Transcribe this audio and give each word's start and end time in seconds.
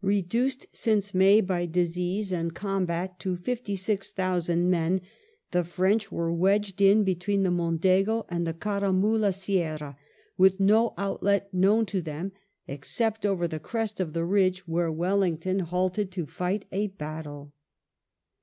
Reduced 0.00 0.64
since 0.72 1.12
May 1.12 1.42
by 1.42 1.66
disease 1.66 2.32
and 2.32 2.54
combat 2.54 3.18
to 3.20 3.36
VII 3.36 3.52
RETREATS 3.52 3.58
ON 3.78 3.96
TORRES 3.98 4.10
VEDRAS 4.12 4.48
135 4.48 4.68
fifty 4.70 4.70
six 4.70 4.70
thousand 4.70 4.70
men, 4.70 5.00
the 5.50 5.70
French 5.70 6.10
were 6.10 6.32
wedged 6.32 6.80
in 6.80 7.04
between 7.04 7.42
the 7.42 7.50
Mondego 7.50 8.24
and 8.30 8.46
the 8.46 8.54
Caramula 8.54 9.34
Sierra, 9.34 9.98
with 10.38 10.58
no 10.58 10.94
outlet 10.96 11.52
known 11.52 11.84
to 11.84 12.00
them 12.00 12.32
except 12.66 13.26
over 13.26 13.46
the 13.46 13.60
crest 13.60 14.00
of 14.00 14.14
the 14.14 14.24
ridge, 14.24 14.66
where 14.66 14.90
Wellington 14.90 15.58
halted 15.58 16.10
to 16.12 16.24
fight 16.24 16.64
a 16.72 16.86
battle. 16.86 17.52